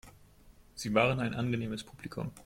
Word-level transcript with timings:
Sie 0.73 0.95
waren 0.95 1.19
ein 1.19 1.35
angenehmes 1.35 1.83
Publikum. 1.83 2.31